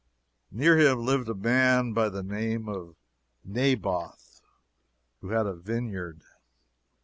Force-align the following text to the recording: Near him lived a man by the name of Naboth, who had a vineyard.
Near 0.49 0.79
him 0.79 1.05
lived 1.05 1.29
a 1.29 1.35
man 1.35 1.93
by 1.93 2.09
the 2.09 2.23
name 2.23 2.67
of 2.67 2.95
Naboth, 3.45 4.41
who 5.19 5.29
had 5.29 5.45
a 5.45 5.53
vineyard. 5.53 6.23